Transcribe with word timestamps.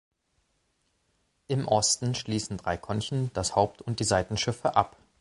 Im 1.47 1.67
Osten 1.67 2.15
schließen 2.15 2.57
drei 2.57 2.75
Konchen 2.75 3.31
das 3.33 3.55
Haupt- 3.55 3.83
und 3.83 3.99
die 3.99 4.03
Seitenschiffe 4.03 4.75
ab. 4.75 4.95